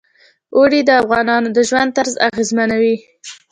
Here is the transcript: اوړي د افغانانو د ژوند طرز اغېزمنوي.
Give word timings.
اوړي 0.55 0.81
د 0.85 0.89
افغانانو 1.01 1.47
د 1.55 1.59
ژوند 1.69 1.89
طرز 1.97 2.13
اغېزمنوي. 2.27 2.95